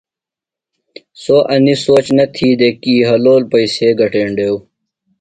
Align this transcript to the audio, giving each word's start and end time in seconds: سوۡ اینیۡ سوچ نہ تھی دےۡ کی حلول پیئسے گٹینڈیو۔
سوۡ 1.21 1.43
اینیۡ 1.51 1.79
سوچ 1.85 2.05
نہ 2.17 2.25
تھی 2.35 2.49
دےۡ 2.59 2.75
کی 2.81 2.95
حلول 3.09 3.41
پیئسے 3.51 3.87
گٹینڈیو۔ 3.99 4.53